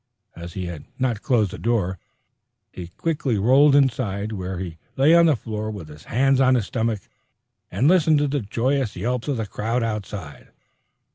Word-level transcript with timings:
As 0.35 0.53
he 0.53 0.65
had 0.65 0.85
not 0.97 1.21
closed 1.21 1.51
the 1.51 1.59
door, 1.59 1.99
he 2.71 2.87
quickly 2.87 3.37
rolled 3.37 3.75
inside, 3.75 4.31
where 4.31 4.57
he 4.57 4.79
lay 4.97 5.13
on 5.13 5.27
the 5.27 5.35
floor 5.35 5.69
with 5.69 5.89
his 5.89 6.05
hands 6.05 6.41
on 6.41 6.55
his 6.55 6.65
stomach 6.65 7.01
and 7.69 7.87
listened 7.87 8.17
to 8.17 8.27
the 8.27 8.39
joyous 8.41 8.95
yelps 8.95 9.27
of 9.27 9.37
the 9.37 9.45
crowd 9.45 9.83
outside. 9.83 10.47